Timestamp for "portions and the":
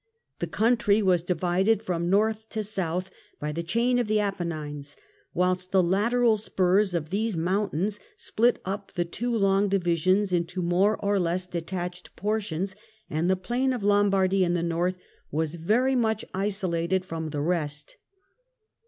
12.15-13.35